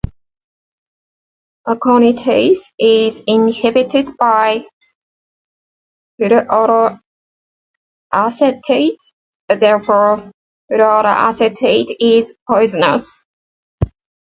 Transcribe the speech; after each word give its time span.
Aconitase 1.67 2.71
is 2.79 3.21
inhibited 3.27 4.17
by 4.17 4.65
fluoroacetate, 6.19 8.97
therefore 9.47 10.31
fluoroacetate 10.71 11.95
is 11.99 12.33
poisonous. 12.49 13.25